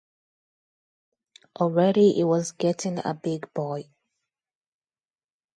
Already 1.59 2.13
he 2.13 2.23
was 2.23 2.53
getting 2.53 2.97
a 3.05 3.13
big 3.13 3.53
boy. 3.53 3.91